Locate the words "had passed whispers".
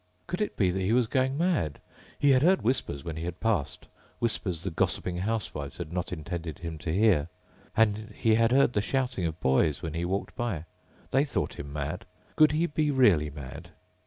3.25-4.63